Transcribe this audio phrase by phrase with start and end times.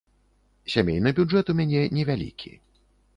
[0.75, 2.51] Сямейны бюджэт у мяне невялікі.